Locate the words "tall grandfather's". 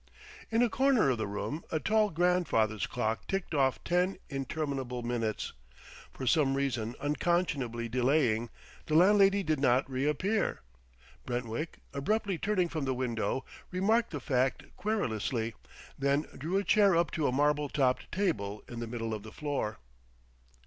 1.79-2.87